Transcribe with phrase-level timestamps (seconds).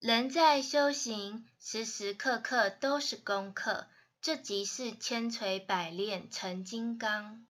[0.00, 3.86] 人在修行时时刻刻都是功课
[4.22, 7.44] 这即是千锤百炼成金刚。